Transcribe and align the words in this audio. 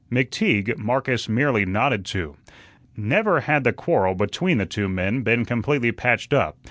McTeague, 0.11 0.79
Marcus 0.79 1.29
merely 1.29 1.63
nodded 1.63 2.05
to. 2.05 2.35
Never 2.97 3.41
had 3.41 3.63
the 3.63 3.71
quarrel 3.71 4.15
between 4.15 4.57
the 4.57 4.65
two 4.65 4.89
men 4.89 5.21
been 5.21 5.45
completely 5.45 5.91
patched 5.91 6.33
up. 6.33 6.57